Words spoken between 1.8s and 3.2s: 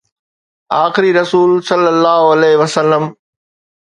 الله عليه وسلم